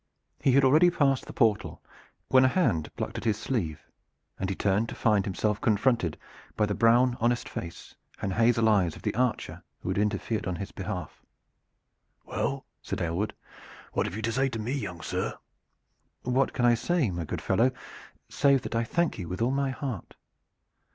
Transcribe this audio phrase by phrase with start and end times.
[0.39, 1.79] He had already passed the portal
[2.29, 3.83] when a hand plucked at his sleeve
[4.39, 6.17] and he turned to find himself confronted
[6.57, 10.55] by the brown honest face and hazel eyes of the archer who had interfered in
[10.55, 11.21] his behalf.
[12.25, 13.35] "Well," said Aylward,
[13.93, 15.37] "what have you to say to me, young sir?"
[16.23, 17.71] "What can I say, my good fellow,
[18.27, 20.15] save that I thank you with all my heart?